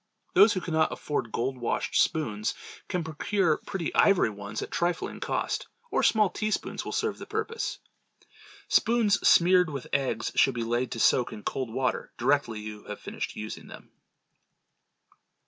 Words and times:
Those 0.33 0.53
who 0.53 0.61
cannot 0.61 0.91
afford 0.91 1.31
gold 1.31 1.59
washed 1.59 1.93
spoons, 1.95 2.55
can 2.87 3.03
procure 3.03 3.57
pretty 3.57 3.93
ivory 3.93 4.31
ones 4.31 4.63
at 4.63 4.69
a 4.69 4.71
trifling 4.71 5.19
cost, 5.19 5.67
or 5.91 6.01
small 6.01 6.27
teaspoons 6.27 6.83
will 6.83 6.91
serve 6.91 7.19
the 7.19 7.27
purpose. 7.27 7.77
Spoons 8.67 9.19
smeared 9.27 9.69
with 9.69 9.85
eggs 9.93 10.31
should 10.33 10.55
be 10.55 10.63
laid 10.63 10.89
to 10.93 10.99
soak 10.99 11.31
in 11.31 11.43
cold 11.43 11.71
water 11.71 12.11
directly 12.17 12.59
you 12.61 12.85
have 12.85 12.99
finished 12.99 13.35
using 13.35 13.67
them. 13.67 13.91